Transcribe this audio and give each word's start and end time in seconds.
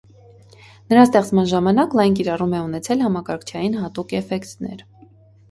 Նրա 0.93 1.03
ստեղծման 1.07 1.47
ժամանակ 1.51 1.93
լայն 1.99 2.15
կիրառում 2.21 2.57
է 2.61 2.63
ունեցել 2.69 3.05
համակարգչային 3.07 3.79
հատուկ 3.83 4.19
էֆեկտներ։ 4.23 4.85